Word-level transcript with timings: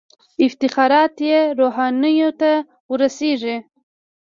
افتخارات 0.45 1.15
یې 1.29 1.39
روحانیونو 1.59 2.29
ته 2.39 2.51
ورسیږي. 2.91 3.57